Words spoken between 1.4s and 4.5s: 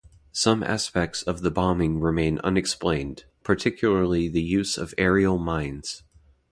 the bombing remain unexplained, particularly the